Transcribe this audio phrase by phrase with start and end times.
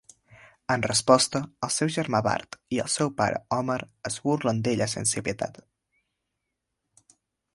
[0.75, 3.77] En resposta, el seu germà Bart i el seu pare Homer
[4.11, 5.63] es burlen d'ella sense pietat.